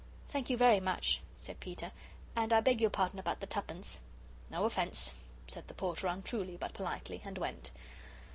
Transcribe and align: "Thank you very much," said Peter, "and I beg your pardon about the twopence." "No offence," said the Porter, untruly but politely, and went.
"Thank 0.29 0.49
you 0.49 0.57
very 0.57 0.79
much," 0.79 1.21
said 1.35 1.59
Peter, 1.59 1.91
"and 2.35 2.51
I 2.51 2.59
beg 2.59 2.81
your 2.81 2.89
pardon 2.89 3.19
about 3.19 3.39
the 3.39 3.45
twopence." 3.45 4.01
"No 4.49 4.65
offence," 4.65 5.13
said 5.47 5.67
the 5.67 5.75
Porter, 5.75 6.07
untruly 6.07 6.57
but 6.57 6.73
politely, 6.73 7.21
and 7.23 7.37
went. 7.37 7.69